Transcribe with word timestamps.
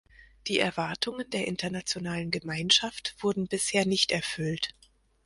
Die 0.47 0.57
Erwartungen 0.57 1.29
der 1.29 1.45
internationalen 1.45 2.31
Gemeinschaft 2.31 3.15
wurden 3.19 3.45
bisher 3.47 3.85
nicht 3.85 4.11
erfüllt. 4.11 4.73